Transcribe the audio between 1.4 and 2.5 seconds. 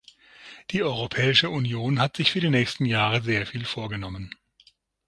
Union hat sich für die